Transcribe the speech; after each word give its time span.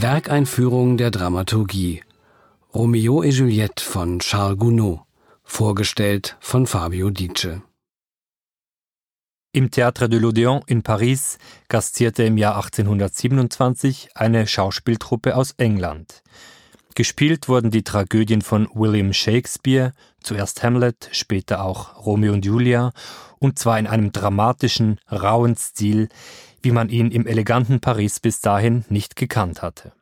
Werkeinführung 0.00 0.96
der 0.96 1.10
Dramaturgie. 1.10 2.04
Romeo 2.72 3.24
et 3.24 3.34
Juliette 3.34 3.82
von 3.82 4.20
Charles 4.20 4.56
Gounod. 4.56 5.00
Vorgestellt 5.42 6.36
von 6.38 6.68
Fabio 6.68 7.10
Dice. 7.10 7.62
Im 9.50 9.70
Théâtre 9.70 10.06
de 10.06 10.20
l'Odéon 10.20 10.62
in 10.68 10.84
Paris 10.84 11.38
gastierte 11.68 12.22
im 12.22 12.38
Jahr 12.38 12.54
1827 12.54 14.10
eine 14.14 14.46
Schauspieltruppe 14.46 15.34
aus 15.34 15.54
England. 15.56 16.22
Gespielt 16.94 17.48
wurden 17.48 17.72
die 17.72 17.82
Tragödien 17.82 18.42
von 18.42 18.68
William 18.74 19.12
Shakespeare, 19.12 19.94
zuerst 20.20 20.62
Hamlet, 20.62 21.08
später 21.10 21.64
auch 21.64 22.06
Romeo 22.06 22.34
und 22.34 22.44
Julia, 22.44 22.92
und 23.40 23.58
zwar 23.58 23.80
in 23.80 23.88
einem 23.88 24.12
dramatischen, 24.12 25.00
rauen 25.10 25.56
Stil, 25.56 26.08
wie 26.62 26.72
man 26.72 26.88
ihn 26.88 27.10
im 27.10 27.26
eleganten 27.26 27.80
Paris 27.80 28.20
bis 28.20 28.40
dahin 28.40 28.84
nicht 28.88 29.16
gekannt 29.16 29.62
hatte. 29.62 29.92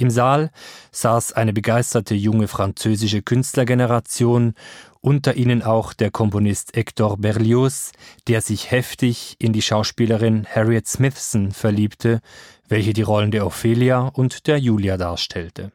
Im 0.00 0.10
Saal 0.10 0.50
saß 0.92 1.32
eine 1.32 1.52
begeisterte 1.52 2.14
junge 2.14 2.46
französische 2.46 3.20
Künstlergeneration, 3.20 4.54
unter 5.00 5.34
ihnen 5.34 5.62
auch 5.62 5.92
der 5.92 6.12
Komponist 6.12 6.76
Hector 6.76 7.16
Berlioz, 7.18 7.90
der 8.28 8.40
sich 8.40 8.70
heftig 8.70 9.34
in 9.40 9.52
die 9.52 9.62
Schauspielerin 9.62 10.46
Harriet 10.46 10.86
Smithson 10.86 11.50
verliebte, 11.50 12.20
welche 12.68 12.92
die 12.92 13.02
Rollen 13.02 13.32
der 13.32 13.44
Ophelia 13.44 14.06
und 14.06 14.46
der 14.46 14.58
Julia 14.58 14.96
darstellte. 14.96 15.72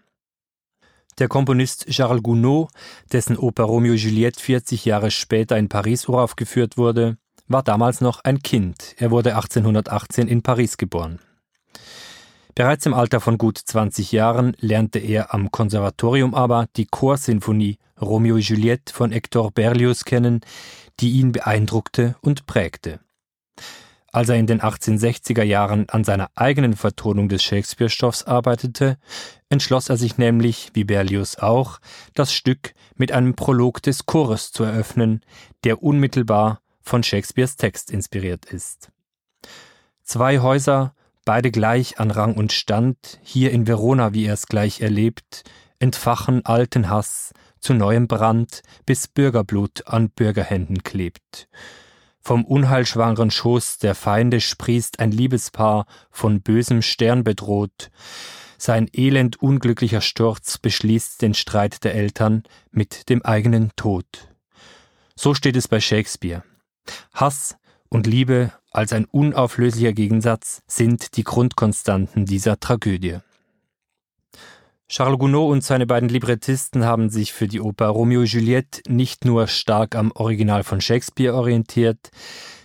Der 1.19 1.27
Komponist 1.27 1.87
Charles 1.89 2.23
Gounod, 2.23 2.69
dessen 3.11 3.37
Oper 3.37 3.65
Romeo 3.65 3.93
Juliette 3.93 4.39
40 4.39 4.85
Jahre 4.85 5.11
später 5.11 5.57
in 5.57 5.69
Paris 5.69 6.07
uraufgeführt 6.07 6.77
wurde, 6.77 7.17
war 7.47 7.63
damals 7.63 8.01
noch 8.01 8.23
ein 8.23 8.39
Kind. 8.41 8.95
Er 8.97 9.11
wurde 9.11 9.35
1818 9.35 10.27
in 10.27 10.41
Paris 10.41 10.77
geboren. 10.77 11.19
Bereits 12.55 12.85
im 12.85 12.93
Alter 12.93 13.19
von 13.19 13.37
gut 13.37 13.57
20 13.57 14.11
Jahren 14.11 14.55
lernte 14.59 14.99
er 14.99 15.33
am 15.33 15.49
Konservatorium 15.49 16.35
aber 16.35 16.67
die 16.75 16.85
Chorsinfonie 16.85 17.77
Romeo 17.99 18.35
und 18.35 18.47
Juliette 18.47 18.93
von 18.93 19.11
Hector 19.11 19.51
Berlioz 19.51 20.05
kennen, 20.05 20.41
die 20.99 21.13
ihn 21.13 21.31
beeindruckte 21.31 22.15
und 22.21 22.45
prägte. 22.45 22.99
Als 24.11 24.29
er 24.29 24.35
in 24.35 24.45
den 24.45 24.61
1860er 24.61 25.41
Jahren 25.41 25.89
an 25.89 26.03
seiner 26.03 26.29
eigenen 26.35 26.75
Vertonung 26.75 27.29
des 27.29 27.43
Shakespeare-Stoffs 27.43 28.25
arbeitete, 28.25 28.99
entschloss 29.49 29.89
er 29.89 29.97
sich 29.97 30.19
nämlich, 30.19 30.69
wie 30.75 30.83
Berlioz 30.83 31.37
auch, 31.37 31.79
das 32.13 32.31
Stück 32.31 32.75
mit 32.95 33.11
einem 33.11 33.33
Prolog 33.33 33.81
des 33.81 34.05
Chores 34.05 34.51
zu 34.51 34.63
eröffnen, 34.63 35.21
der 35.63 35.81
unmittelbar 35.81 36.59
von 36.83 37.01
Shakespeares 37.01 37.57
Text 37.57 37.89
inspiriert 37.89 38.45
ist. 38.45 38.91
Zwei 40.03 40.39
Häuser 40.39 40.93
beide 41.25 41.51
gleich 41.51 41.99
an 41.99 42.11
Rang 42.11 42.35
und 42.35 42.51
Stand, 42.51 43.19
hier 43.23 43.51
in 43.51 43.65
Verona, 43.67 44.13
wie 44.13 44.25
er 44.25 44.33
es 44.33 44.47
gleich 44.47 44.81
erlebt, 44.81 45.43
entfachen 45.79 46.45
alten 46.45 46.89
Hass 46.89 47.33
zu 47.59 47.73
neuem 47.73 48.07
Brand, 48.07 48.61
bis 48.85 49.07
Bürgerblut 49.07 49.87
an 49.87 50.09
Bürgerhänden 50.09 50.83
klebt. 50.83 51.47
Vom 52.19 52.45
unheilschwangeren 52.45 53.31
Schoß 53.31 53.79
der 53.79 53.95
Feinde 53.95 54.39
sprießt 54.39 54.99
ein 54.99 55.11
Liebespaar 55.11 55.85
von 56.09 56.41
bösem 56.41 56.81
Stern 56.81 57.23
bedroht. 57.23 57.91
Sein 58.57 58.89
elend 58.93 59.41
unglücklicher 59.41 59.99
Sturz 59.99 60.57
beschließt 60.57 61.21
den 61.21 61.33
Streit 61.33 61.83
der 61.83 61.95
Eltern 61.95 62.43
mit 62.71 63.09
dem 63.09 63.23
eigenen 63.23 63.71
Tod. 63.75 64.05
So 65.15 65.33
steht 65.33 65.57
es 65.57 65.67
bei 65.67 65.81
Shakespeare. 65.81 66.43
Hass 67.13 67.57
und 67.89 68.07
Liebe 68.07 68.51
als 68.71 68.91
ein 68.91 69.05
unauflöslicher 69.05 69.93
Gegensatz 69.93 70.63
sind 70.67 71.15
die 71.15 71.23
Grundkonstanten 71.23 72.25
dieser 72.25 72.59
Tragödie. 72.59 73.19
Charles 74.89 75.17
Gounod 75.17 75.51
und 75.51 75.63
seine 75.63 75.87
beiden 75.87 76.09
Librettisten 76.09 76.85
haben 76.85 77.09
sich 77.09 77.33
für 77.33 77.47
die 77.47 77.61
Oper 77.61 77.87
Romeo 77.87 78.21
und 78.21 78.31
Juliette 78.31 78.81
nicht 78.87 79.25
nur 79.25 79.47
stark 79.47 79.95
am 79.95 80.11
Original 80.11 80.63
von 80.63 80.81
Shakespeare 80.81 81.33
orientiert, 81.33 82.11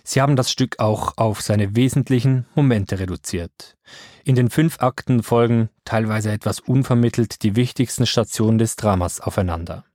sie 0.03 0.21
haben 0.21 0.35
das 0.35 0.51
Stück 0.51 0.79
auch 0.79 1.17
auf 1.17 1.41
seine 1.41 1.75
wesentlichen 1.75 2.45
Momente 2.53 2.99
reduziert. 2.99 3.77
In 4.25 4.35
den 4.35 4.51
fünf 4.51 4.79
Akten 4.79 5.23
folgen, 5.23 5.69
teilweise 5.85 6.31
etwas 6.31 6.59
unvermittelt, 6.59 7.41
die 7.41 7.55
wichtigsten 7.55 8.05
Stationen 8.05 8.59
des 8.59 8.75
Dramas 8.75 9.21
aufeinander. 9.21 9.85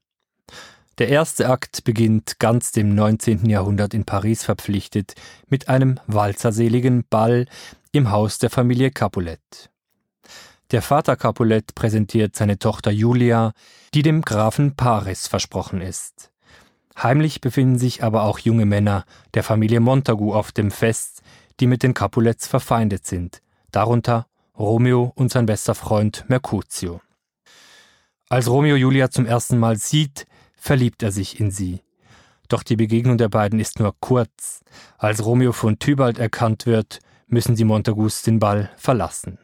Der 0.99 1.09
erste 1.09 1.49
Akt 1.49 1.82
beginnt 1.82 2.38
ganz 2.38 2.71
dem 2.71 2.94
19. 2.94 3.50
Jahrhundert 3.50 3.94
in 3.94 4.05
Paris 4.05 4.44
verpflichtet 4.44 5.15
mit 5.49 5.69
einem 5.69 5.99
walzerseligen 6.06 7.05
Ball 7.10 7.47
im 7.91 8.12
Haus 8.12 8.38
der 8.38 8.50
Familie 8.50 8.93
Capulet. 8.93 9.71
Der 10.71 10.82
Vater 10.82 11.16
Capulet 11.16 11.75
präsentiert 11.75 12.37
seine 12.37 12.60
Tochter 12.60 12.93
Julia, 12.93 13.53
die 13.93 14.03
dem 14.03 14.22
Grafen 14.22 14.77
Paris 14.77 15.27
versprochen 15.27 15.81
ist. 15.81 16.31
Heimlich 16.97 17.41
befinden 17.41 17.78
sich 17.78 18.05
aber 18.05 18.22
auch 18.22 18.38
junge 18.38 18.65
Männer 18.65 19.05
der 19.34 19.43
Familie 19.43 19.81
Montagu 19.81 20.32
auf 20.32 20.53
dem 20.53 20.71
Fest, 20.71 21.22
die 21.59 21.66
mit 21.66 21.82
den 21.82 21.94
Capulets 21.94 22.47
verfeindet 22.47 23.05
sind, 23.05 23.43
darunter 23.72 24.28
Romeo 24.56 25.12
und 25.16 25.32
sein 25.32 25.47
bester 25.47 25.75
Freund 25.75 26.25
Mercutio. 26.28 27.00
Als 28.28 28.49
Romeo 28.49 28.76
Julia 28.76 29.11
zum 29.11 29.26
ersten 29.26 29.59
Mal 29.59 29.76
sieht, 29.76 30.26
verliebt 30.64 31.02
er 31.02 31.12
sich 31.12 31.41
in 31.41 31.50
sie. 31.50 31.82
Doch 32.48 32.62
die 32.62 32.76
Begegnung 32.76 33.19
der 33.19 33.28
beiden 33.28 33.60
ist 33.60 33.80
nur 33.80 33.94
kurz. 34.00 34.62
Als 34.97 35.22
Romeo 35.22 35.52
von 35.52 35.78
Tybalt 35.78 36.19
erkannt 36.19 36.64
wird, 36.64 37.00
müssen 37.26 37.54
die 37.54 37.64
Montagus 37.64 38.22
den 38.22 38.38
Ball 38.38 38.70
verlassen. 38.78 39.38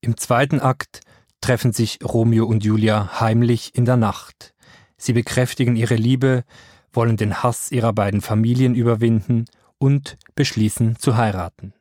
Im 0.00 0.16
zweiten 0.16 0.58
Akt 0.60 1.00
treffen 1.42 1.74
sich 1.74 1.98
Romeo 2.02 2.46
und 2.46 2.64
Julia 2.64 3.20
heimlich 3.20 3.74
in 3.74 3.84
der 3.84 3.98
Nacht. 3.98 4.54
Sie 4.96 5.12
bekräftigen 5.12 5.76
ihre 5.76 5.96
Liebe, 5.96 6.44
wollen 6.94 7.18
den 7.18 7.42
Hass 7.42 7.70
ihrer 7.70 7.92
beiden 7.92 8.22
Familien 8.22 8.74
überwinden 8.74 9.44
und 9.76 10.16
beschließen 10.34 10.98
zu 10.98 11.18
heiraten. 11.18 11.74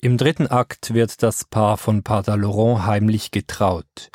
Im 0.00 0.16
dritten 0.16 0.48
Akt 0.48 0.92
wird 0.92 1.22
das 1.22 1.44
Paar 1.44 1.76
von 1.76 2.02
Pater 2.02 2.36
Laurent 2.36 2.84
heimlich 2.86 3.30
getraut. 3.30 4.10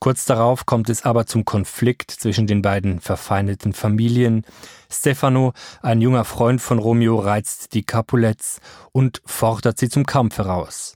Kurz 0.00 0.24
darauf 0.24 0.64
kommt 0.64 0.88
es 0.88 1.04
aber 1.04 1.26
zum 1.26 1.44
Konflikt 1.44 2.10
zwischen 2.10 2.46
den 2.46 2.62
beiden 2.62 3.00
verfeindeten 3.00 3.72
Familien. 3.72 4.44
Stefano, 4.90 5.52
ein 5.82 6.00
junger 6.00 6.24
Freund 6.24 6.60
von 6.60 6.78
Romeo, 6.78 7.18
reizt 7.18 7.74
die 7.74 7.82
Capulets 7.82 8.60
und 8.92 9.20
fordert 9.26 9.78
sie 9.78 9.88
zum 9.88 10.06
Kampf 10.06 10.38
heraus. 10.38 10.94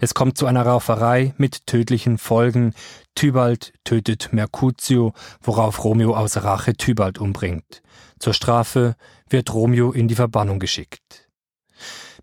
Es 0.00 0.12
kommt 0.12 0.36
zu 0.36 0.46
einer 0.46 0.66
Rauferei 0.66 1.34
mit 1.38 1.66
tödlichen 1.66 2.18
Folgen. 2.18 2.74
Tybalt 3.14 3.72
tötet 3.84 4.32
Mercutio, 4.32 5.12
worauf 5.42 5.82
Romeo 5.84 6.14
aus 6.14 6.36
Rache 6.42 6.74
Tybalt 6.74 7.18
umbringt. 7.18 7.82
Zur 8.18 8.34
Strafe 8.34 8.96
wird 9.28 9.52
Romeo 9.52 9.92
in 9.92 10.08
die 10.08 10.14
Verbannung 10.14 10.58
geschickt. 10.58 11.21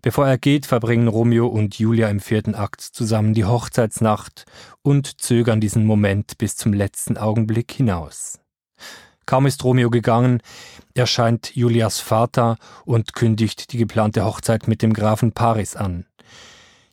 Bevor 0.02 0.26
er 0.26 0.38
geht, 0.38 0.64
verbringen 0.64 1.08
Romeo 1.08 1.46
und 1.46 1.78
Julia 1.78 2.08
im 2.08 2.20
vierten 2.20 2.54
Akt 2.54 2.80
zusammen 2.80 3.34
die 3.34 3.44
Hochzeitsnacht 3.44 4.44
und 4.82 5.20
zögern 5.20 5.60
diesen 5.60 5.84
Moment 5.84 6.38
bis 6.38 6.56
zum 6.56 6.72
letzten 6.72 7.18
Augenblick 7.18 7.70
hinaus. 7.72 8.40
Kaum 9.26 9.46
ist 9.46 9.62
Romeo 9.62 9.90
gegangen, 9.90 10.42
erscheint 10.94 11.54
Julias 11.54 12.00
Vater 12.00 12.56
und 12.84 13.12
kündigt 13.14 13.72
die 13.72 13.78
geplante 13.78 14.24
Hochzeit 14.24 14.68
mit 14.68 14.82
dem 14.82 14.94
Grafen 14.94 15.32
Paris 15.32 15.76
an. 15.76 16.06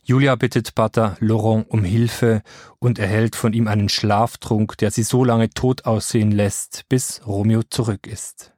Julia 0.04 0.36
bittet 0.36 0.74
Pater 0.74 1.16
Laurent 1.20 1.68
um 1.68 1.84
Hilfe 1.84 2.42
und 2.78 2.98
erhält 2.98 3.36
von 3.36 3.52
ihm 3.54 3.68
einen 3.68 3.88
Schlaftrunk, 3.88 4.76
der 4.78 4.90
sie 4.90 5.02
so 5.02 5.24
lange 5.24 5.50
tot 5.50 5.84
aussehen 5.86 6.30
lässt, 6.30 6.84
bis 6.88 7.26
Romeo 7.26 7.62
zurück 7.62 8.06
ist. 8.06 8.52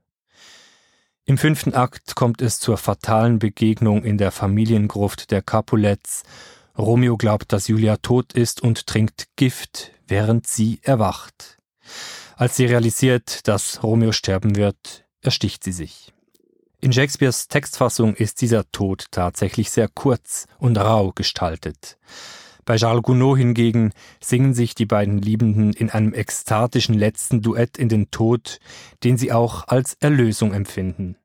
Im 1.30 1.38
fünften 1.38 1.74
Akt 1.74 2.16
kommt 2.16 2.42
es 2.42 2.58
zur 2.58 2.76
fatalen 2.76 3.38
Begegnung 3.38 4.02
in 4.02 4.18
der 4.18 4.32
Familiengruft 4.32 5.30
der 5.30 5.42
Capulets. 5.42 6.24
Romeo 6.76 7.16
glaubt, 7.16 7.52
dass 7.52 7.68
Julia 7.68 7.98
tot 7.98 8.32
ist 8.32 8.60
und 8.60 8.88
trinkt 8.88 9.28
Gift, 9.36 9.92
während 10.08 10.48
sie 10.48 10.80
erwacht. 10.82 11.58
Als 12.34 12.56
sie 12.56 12.64
realisiert, 12.64 13.46
dass 13.46 13.84
Romeo 13.84 14.10
sterben 14.10 14.56
wird, 14.56 15.04
ersticht 15.20 15.62
sie 15.62 15.70
sich. 15.70 16.12
In 16.80 16.92
Shakespeares 16.92 17.46
Textfassung 17.46 18.16
ist 18.16 18.40
dieser 18.40 18.68
Tod 18.72 19.04
tatsächlich 19.12 19.70
sehr 19.70 19.86
kurz 19.86 20.48
und 20.58 20.78
rau 20.78 21.12
gestaltet. 21.12 21.96
Bei 22.70 22.76
Charles 22.76 23.02
Gounod 23.02 23.36
hingegen 23.36 23.90
singen 24.20 24.54
sich 24.54 24.76
die 24.76 24.86
beiden 24.86 25.18
Liebenden 25.18 25.72
in 25.72 25.90
einem 25.90 26.14
ekstatischen 26.14 26.94
letzten 26.94 27.42
Duett 27.42 27.76
in 27.76 27.88
den 27.88 28.12
Tod, 28.12 28.60
den 29.02 29.18
sie 29.18 29.32
auch 29.32 29.66
als 29.66 29.94
Erlösung 29.98 30.54
empfinden. 30.54 31.16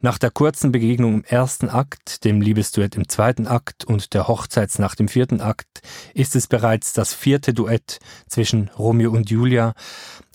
Nach 0.00 0.18
der 0.18 0.32
kurzen 0.32 0.72
Begegnung 0.72 1.14
im 1.14 1.22
ersten 1.22 1.68
Akt, 1.68 2.24
dem 2.24 2.40
Liebesduett 2.40 2.96
im 2.96 3.08
zweiten 3.08 3.46
Akt 3.46 3.84
und 3.84 4.14
der 4.14 4.26
Hochzeitsnacht 4.26 4.98
im 4.98 5.06
vierten 5.06 5.40
Akt 5.40 5.80
ist 6.12 6.34
es 6.34 6.48
bereits 6.48 6.92
das 6.92 7.14
vierte 7.14 7.54
Duett 7.54 8.00
zwischen 8.26 8.68
Romeo 8.76 9.12
und 9.12 9.30
Julia, 9.30 9.74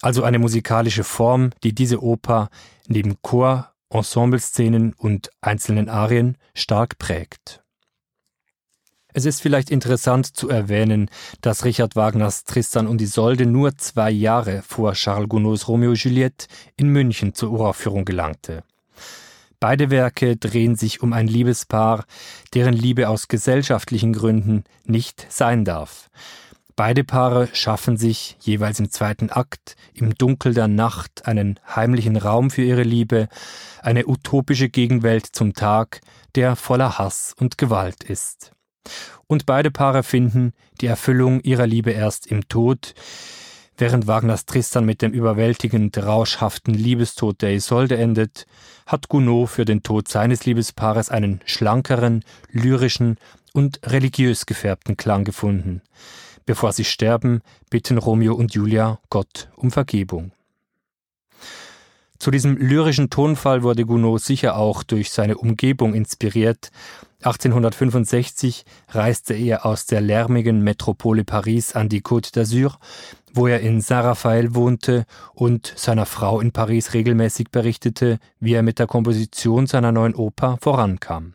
also 0.02 0.24
eine 0.24 0.40
musikalische 0.40 1.04
Form, 1.04 1.50
die 1.66 1.76
diese 1.76 2.02
Oper 2.02 2.48
neben 2.88 3.22
Chor, 3.22 3.74
Ensembleszenen 3.90 4.94
und 4.94 5.32
einzelnen 5.42 5.90
Arien 5.90 6.38
stark 6.54 6.98
prägt. 6.98 7.63
Es 9.14 9.26
ist 9.26 9.42
vielleicht 9.42 9.70
interessant 9.70 10.36
zu 10.36 10.50
erwähnen, 10.50 11.10
dass 11.42 11.66
Richard 11.66 11.96
Wagners 11.96 12.46
Tristan 12.46 12.88
und 12.88 13.02
Isolde 13.02 13.46
nur 13.46 13.78
zwei 13.78 14.10
Jahre 14.10 14.64
vor 14.64 14.94
Charles 14.94 15.30
Gounods 15.30 15.68
Romeo 15.68 15.92
und 15.92 16.04
Juliette 16.04 16.48
in 16.78 16.88
München 16.90 17.36
zur 17.36 17.52
Uraufführung 17.52 18.06
gelangte. 18.06 18.64
Beide 19.60 19.92
Werke 19.92 20.36
drehen 20.36 20.76
sich 20.76 21.02
um 21.02 21.14
ein 21.14 21.28
Liebespaar, 21.28 22.06
deren 22.54 22.74
Liebe 22.74 23.08
aus 23.08 23.28
gesellschaftlichen 23.28 24.14
Gründen 24.14 24.64
nicht 24.86 25.28
sein 25.30 25.64
darf. 25.64 26.10
Beide 26.76 27.04
Paare 27.04 27.50
schaffen 27.54 27.98
sich 27.98 28.36
jeweils 28.40 28.80
im 28.80 28.90
zweiten 28.90 29.30
Akt 29.30 29.76
im 29.94 30.16
Dunkel 30.16 30.56
der 30.56 30.68
Nacht 30.68 31.28
einen 31.28 31.60
heimlichen 31.68 32.18
Raum 32.18 32.50
für 32.50 32.64
ihre 32.64 32.82
Liebe, 32.82 33.30
eine 33.84 34.08
utopische 34.08 34.70
Gegenwelt 34.70 35.28
zum 35.28 35.54
Tag, 35.54 36.02
der 36.34 36.56
voller 36.56 36.98
Hass 36.98 37.36
und 37.40 37.60
Gewalt 37.60 38.04
ist. 38.04 38.53
Und 39.28 39.46
beide 39.46 39.72
Paare 39.72 40.04
finden 40.04 40.54
die 40.82 40.88
Erfüllung 40.88 41.42
ihrer 41.42 41.68
Liebe 41.68 41.92
erst 41.92 42.28
im 42.28 42.48
Tod, 42.48 42.94
während 43.78 44.08
Wagners 44.08 44.46
Tristan 44.46 44.86
mit 44.86 45.02
dem 45.02 45.12
überwältigend 45.12 45.98
rauschhaften 45.98 46.74
Liebestod 46.74 47.42
der 47.42 47.54
Isolde 47.54 47.98
endet, 47.98 48.46
hat 48.86 49.10
Gounod 49.10 49.50
für 49.50 49.66
den 49.66 49.84
Tod 49.84 50.08
seines 50.08 50.46
Liebespaares 50.46 51.10
einen 51.10 51.42
schlankeren, 51.46 52.24
lyrischen 52.52 53.18
und 53.54 53.80
religiös 53.86 54.46
gefärbten 54.46 54.98
Klang 54.98 55.24
gefunden. 55.24 55.82
Bevor 56.46 56.74
sie 56.74 56.84
sterben, 56.84 57.42
bitten 57.70 57.98
Romeo 57.98 58.34
und 58.34 58.54
Julia 58.54 59.00
Gott 59.10 59.50
um 59.56 59.72
Vergebung. 59.72 60.32
Zu 62.24 62.32
diesem 62.32 62.56
lyrischen 62.56 63.10
Tonfall 63.10 63.64
wurde 63.64 63.86
Gounod 63.86 64.22
sicher 64.22 64.56
auch 64.56 64.84
durch 64.84 65.12
seine 65.12 65.38
Umgebung 65.38 65.94
inspiriert. 65.94 66.72
1865 67.22 68.64
reiste 68.88 69.34
er 69.34 69.66
aus 69.66 69.88
der 69.88 70.00
lärmigen 70.00 70.62
Metropole 70.64 71.26
Paris 71.26 71.76
an 71.76 71.90
die 71.90 72.00
Côte 72.00 72.34
d'Azur, 72.34 72.76
wo 73.34 73.48
er 73.48 73.60
in 73.60 73.82
Saint-Raphaël 73.82 74.56
wohnte 74.56 75.04
und 75.34 75.74
seiner 75.76 76.06
Frau 76.06 76.40
in 76.40 76.54
Paris 76.54 76.94
regelmäßig 76.94 77.50
berichtete, 77.52 78.20
wie 78.40 78.54
er 78.54 78.64
mit 78.64 78.80
der 78.80 78.88
Komposition 78.88 79.68
seiner 79.68 79.92
neuen 79.92 80.16
Oper 80.16 80.58
vorankam. 80.62 81.34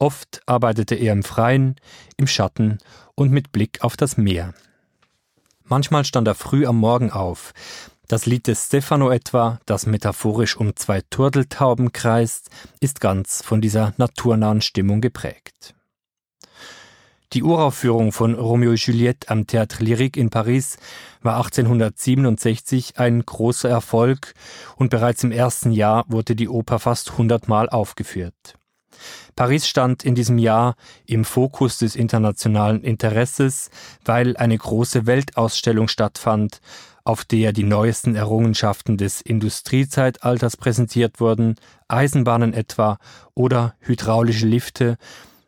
Oft 0.00 0.42
arbeitete 0.46 0.96
er 0.96 1.12
im 1.12 1.22
Freien, 1.22 1.76
im 2.16 2.26
Schatten 2.26 2.78
und 3.14 3.30
mit 3.30 3.52
Blick 3.52 3.84
auf 3.84 3.96
das 3.96 4.16
Meer. 4.16 4.52
Manchmal 5.64 6.04
stand 6.04 6.26
er 6.26 6.34
früh 6.34 6.66
am 6.66 6.76
Morgen 6.78 7.12
auf, 7.12 7.54
das 8.12 8.26
Lied 8.26 8.46
des 8.46 8.66
Stefano 8.66 9.10
etwa, 9.10 9.58
das 9.64 9.86
metaphorisch 9.86 10.58
um 10.58 10.76
zwei 10.76 11.00
Turteltauben 11.00 11.92
kreist, 11.92 12.50
ist 12.78 13.00
ganz 13.00 13.42
von 13.42 13.62
dieser 13.62 13.94
naturnahen 13.96 14.60
Stimmung 14.60 15.00
geprägt. 15.00 15.74
Die 17.32 17.42
Uraufführung 17.42 18.12
von 18.12 18.34
Romeo 18.34 18.72
und 18.72 18.80
Juliette 18.86 19.30
am 19.30 19.44
Théâtre 19.44 19.82
Lyrique 19.82 20.20
in 20.20 20.28
Paris 20.28 20.76
war 21.22 21.38
1867 21.38 22.98
ein 22.98 23.24
großer 23.24 23.70
Erfolg 23.70 24.34
und 24.76 24.90
bereits 24.90 25.24
im 25.24 25.32
ersten 25.32 25.72
Jahr 25.72 26.04
wurde 26.06 26.36
die 26.36 26.50
Oper 26.50 26.80
fast 26.80 27.16
hundertmal 27.16 27.70
aufgeführt. 27.70 28.58
Paris 29.36 29.66
stand 29.66 30.04
in 30.04 30.14
diesem 30.14 30.36
Jahr 30.36 30.76
im 31.06 31.24
Fokus 31.24 31.78
des 31.78 31.96
internationalen 31.96 32.82
Interesses, 32.82 33.70
weil 34.04 34.36
eine 34.36 34.58
große 34.58 35.06
Weltausstellung 35.06 35.88
stattfand, 35.88 36.60
auf 37.04 37.24
der 37.24 37.52
die 37.52 37.64
neuesten 37.64 38.14
Errungenschaften 38.14 38.96
des 38.96 39.20
Industriezeitalters 39.20 40.56
präsentiert 40.56 41.20
wurden, 41.20 41.56
Eisenbahnen 41.88 42.54
etwa 42.54 42.98
oder 43.34 43.74
hydraulische 43.80 44.46
Lifte, 44.46 44.96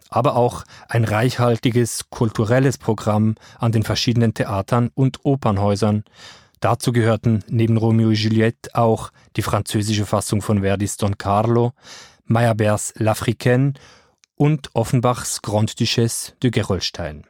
aber 0.08 0.36
auch 0.36 0.64
ein 0.88 1.04
reichhaltiges 1.04 2.10
kulturelles 2.10 2.78
Programm 2.78 3.34
an 3.58 3.72
den 3.72 3.82
verschiedenen 3.82 4.34
Theatern 4.34 4.90
und 4.94 5.24
Opernhäusern. 5.24 6.04
Dazu 6.60 6.92
gehörten 6.92 7.44
neben 7.48 7.76
Romeo 7.76 8.08
und 8.08 8.14
Juliette 8.14 8.70
auch 8.74 9.10
die 9.36 9.42
französische 9.42 10.06
Fassung 10.06 10.40
von 10.40 10.62
Verdis 10.62 10.96
Don 10.96 11.18
Carlo, 11.18 11.72
Meyerbeers 12.26 12.94
L'Africaine 12.96 13.74
und 14.36 14.70
Offenbachs 14.74 15.42
Grande 15.42 15.74
Duchesse 15.76 16.32
de 16.42 16.50
Gerolstein. 16.50 17.26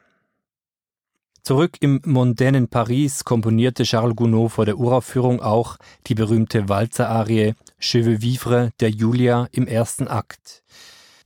Zurück 1.47 1.77
im 1.81 2.01
mondänen 2.07 2.69
Paris 2.69 3.23
komponierte 3.23 3.83
Charles 3.83 4.17
Gounod 4.17 4.53
vor 4.53 4.65
der 4.65 4.79
Uraufführung 4.79 5.43
auch 5.43 5.77
die 6.07 6.15
berühmte 6.15 6.71
Walzerarie 6.71 7.53
Je 7.79 8.07
veux 8.07 8.23
vivre 8.23 8.71
der 8.81 8.89
Julia 8.89 9.47
im 9.53 9.67
ersten 9.67 10.09
Akt. 10.09 10.63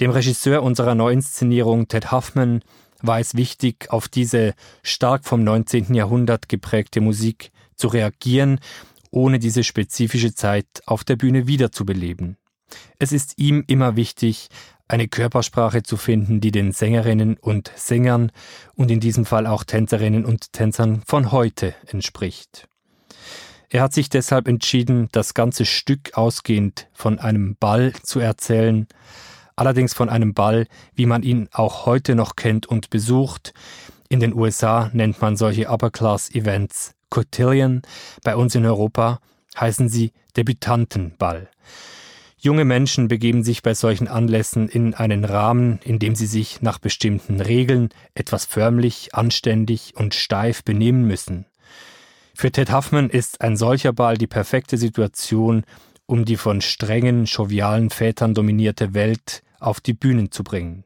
Dem 0.01 0.11
Regisseur 0.11 0.65
unserer 0.65 0.97
Neuinszenierung 0.97 1.87
Ted 1.87 2.11
Huffman 2.11 2.65
war 3.01 3.21
es 3.21 3.37
wichtig, 3.37 3.93
auf 3.93 4.09
diese 4.09 4.55
stark 4.83 5.25
vom 5.25 5.45
19. 5.45 5.95
Jahrhundert 5.95 6.49
geprägte 6.49 7.01
Musik 7.01 7.53
zu 7.77 7.87
reagieren, 7.87 8.59
ohne 9.13 9.39
diese 9.39 9.63
spezifische 9.63 10.35
Zeit 10.35 10.67
auf 10.87 11.05
der 11.05 11.15
Bühne 11.15 11.47
wiederzubeleben. 11.47 12.39
Es 12.99 13.13
ist 13.13 13.35
ihm 13.37 13.63
immer 13.69 13.95
wichtig, 13.95 14.49
eine 14.89 15.07
Körpersprache 15.07 15.83
zu 15.83 15.97
finden, 15.97 16.41
die 16.41 16.51
den 16.51 16.73
Sängerinnen 16.73 17.37
und 17.37 17.71
Sängern 17.77 18.33
und 18.75 18.91
in 18.91 19.01
diesem 19.01 19.27
Fall 19.27 19.47
auch 19.47 19.65
Tänzerinnen 19.65 20.25
und 20.25 20.53
Tänzern 20.53 21.03
von 21.07 21.31
heute 21.31 21.75
entspricht. 21.87 22.67
Er 23.71 23.83
hat 23.83 23.93
sich 23.93 24.09
deshalb 24.09 24.49
entschieden, 24.49 25.09
das 25.13 25.35
ganze 25.35 25.67
Stück 25.67 26.17
ausgehend 26.17 26.89
von 26.95 27.19
einem 27.19 27.55
Ball 27.61 27.93
zu 28.03 28.19
erzählen, 28.19 28.87
allerdings 29.57 29.93
von 29.93 30.09
einem 30.09 30.33
Ball, 30.33 30.67
wie 30.95 31.05
man 31.05 31.23
ihn 31.23 31.49
auch 31.53 31.85
heute 31.85 32.15
noch 32.15 32.35
kennt 32.35 32.67
und 32.67 32.89
besucht. 32.89 33.53
In 34.09 34.21
den 34.21 34.35
USA 34.35 34.91
nennt 34.95 35.21
man 35.21 35.37
solche 35.37 35.69
Upper-Class-Events 35.69 36.93
Cotillion, 37.11 37.83
bei 38.23 38.37
uns 38.37 38.55
in 38.55 38.65
Europa 38.65 39.21
heißen 39.59 39.89
sie 39.89 40.13
Debütantenball. 40.37 41.49
Junge 42.41 42.65
Menschen 42.65 43.09
begeben 43.09 43.43
sich 43.43 43.63
bei 43.63 43.75
solchen 43.75 44.07
Anlässen 44.07 44.69
in 44.69 44.95
einen 44.95 45.25
Rahmen, 45.25 45.81
in 45.83 45.99
dem 45.99 46.15
sie 46.15 46.27
sich 46.27 46.63
nach 46.63 46.79
bestimmten 46.79 47.41
Regeln 47.41 47.89
etwas 48.15 48.45
förmlich, 48.45 49.13
anständig 49.13 49.95
und 49.97 50.15
steif 50.15 50.63
benehmen 50.63 51.05
müssen. 51.05 51.47
Für 52.35 52.53
Ted 52.53 52.73
Huffman 52.73 53.11
ist 53.11 53.41
ein 53.41 53.57
solcher 53.57 53.93
Ball 53.93 54.17
die 54.17 54.29
perfekte 54.29 54.79
Situation, 54.79 55.65
um 56.07 56.25
die 56.25 56.37
von 56.37 56.61
strengen, 56.61 57.25
jovialen 57.25 57.91
Vätern 57.91 58.35
dominierte 58.35 58.95
Welt 58.95 59.43
auf 59.59 59.81
die 59.81 59.95
Bühnen 59.95 60.31
zu 60.31 60.45
bringen. 60.45 60.85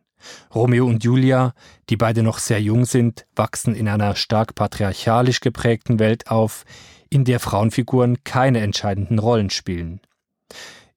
Romeo 0.54 0.86
und 0.86 1.04
Julia, 1.04 1.52
die 1.90 1.98
beide 1.98 2.22
noch 2.22 2.38
sehr 2.38 2.62
jung 2.62 2.86
sind, 2.86 3.26
wachsen 3.36 3.74
in 3.74 3.88
einer 3.88 4.16
stark 4.16 4.54
patriarchalisch 4.54 5.40
geprägten 5.40 5.98
Welt 5.98 6.30
auf, 6.30 6.64
in 7.10 7.26
der 7.26 7.40
Frauenfiguren 7.40 8.24
keine 8.24 8.60
entscheidenden 8.60 9.18
Rollen 9.18 9.50
spielen. 9.50 10.00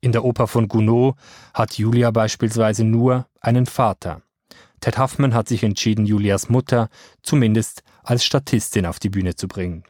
In 0.06 0.12
der 0.12 0.24
Oper 0.24 0.46
von 0.46 0.68
Gounod 0.68 1.16
hat 1.52 1.80
Julia 1.80 2.12
beispielsweise 2.12 2.84
nur 2.84 3.28
einen 3.42 3.66
Vater. 3.66 4.22
Ted 4.80 5.00
Huffman 5.00 5.34
hat 5.34 5.48
sich 5.48 5.64
entschieden, 5.64 6.06
Julias 6.06 6.48
Mutter 6.48 6.90
zumindest 7.24 7.82
als 8.04 8.24
Statistin 8.24 8.86
auf 8.86 9.00
die 9.00 9.10
Bühne 9.10 9.34
zu 9.34 9.48
bringen. 9.48 9.84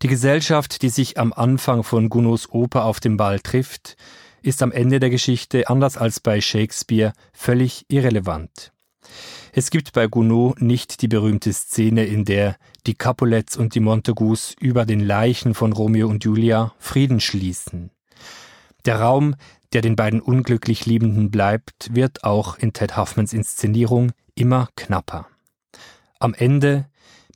Die 0.00 0.08
Gesellschaft, 0.08 0.80
die 0.80 0.88
sich 0.88 1.18
am 1.18 1.34
Anfang 1.34 1.82
von 1.82 2.08
Gounods 2.08 2.48
Oper 2.48 2.86
auf 2.86 3.00
dem 3.00 3.18
Ball 3.18 3.38
trifft, 3.38 3.98
ist 4.40 4.62
am 4.62 4.72
Ende 4.72 4.98
der 4.98 5.10
Geschichte, 5.10 5.68
anders 5.68 5.98
als 5.98 6.18
bei 6.18 6.40
Shakespeare, 6.40 7.12
völlig 7.34 7.84
irrelevant. 7.88 8.72
Es 9.52 9.68
gibt 9.68 9.92
bei 9.92 10.06
Gounod 10.06 10.62
nicht 10.62 11.02
die 11.02 11.08
berühmte 11.08 11.52
Szene, 11.52 12.06
in 12.06 12.24
der 12.24 12.56
die 12.86 12.94
Capulets 12.94 13.58
und 13.58 13.74
die 13.74 13.80
Montagus 13.80 14.56
über 14.58 14.86
den 14.86 15.00
Leichen 15.00 15.52
von 15.52 15.74
Romeo 15.74 16.08
und 16.08 16.24
Julia 16.24 16.72
Frieden 16.78 17.20
schließen. 17.20 17.90
Der 18.84 19.00
Raum, 19.00 19.34
der 19.72 19.80
den 19.80 19.96
beiden 19.96 20.20
unglücklich 20.20 20.86
Liebenden 20.86 21.30
bleibt, 21.30 21.94
wird 21.94 22.24
auch 22.24 22.58
in 22.58 22.72
Ted 22.72 22.96
Huffmans 22.96 23.32
Inszenierung 23.32 24.12
immer 24.34 24.68
knapper. 24.76 25.26
Am 26.18 26.34
Ende 26.34 26.86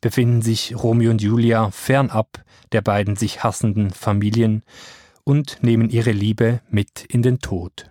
befinden 0.01 0.43
sich 0.43 0.75
Romeo 0.77 1.11
und 1.11 1.23
Julia 1.23 1.71
fernab 1.71 2.45
der 2.73 2.83
beiden 2.83 3.17
sich 3.17 3.43
hassenden 3.43 3.91
Familien 3.91 4.63
und 5.25 5.63
nehmen 5.63 5.89
ihre 5.89 6.13
Liebe 6.13 6.61
mit 6.69 7.05
in 7.05 7.23
den 7.23 7.39
Tod. 7.39 7.91